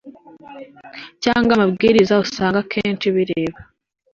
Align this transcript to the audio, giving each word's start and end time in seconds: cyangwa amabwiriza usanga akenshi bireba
cyangwa 1.23 1.51
amabwiriza 1.53 2.13
usanga 2.25 2.57
akenshi 2.63 3.07
bireba 3.15 3.59